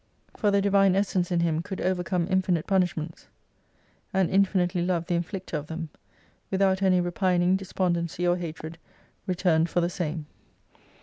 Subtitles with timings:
[0.35, 3.27] For the divine essence in Him could overcome infinite punish ments,
[4.11, 5.89] and infinitely love the Inflicter of them:
[6.49, 8.79] with out any repining, despondency, or hatred,
[9.27, 10.25] returned for the same.